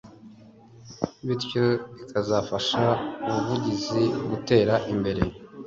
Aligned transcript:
bityo 1.27 1.65
bikazafasha 1.95 2.83
ubuvuzi 3.27 4.01
gutera 4.29 4.73
imbere 4.93 5.23